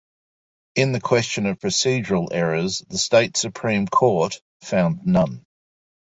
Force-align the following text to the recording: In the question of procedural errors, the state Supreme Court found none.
In 0.73 0.93
the 0.93 0.99
question 0.99 1.45
of 1.45 1.59
procedural 1.59 2.29
errors, 2.31 2.83
the 2.89 2.97
state 2.97 3.37
Supreme 3.37 3.85
Court 3.87 4.41
found 4.63 5.05
none. 5.05 5.43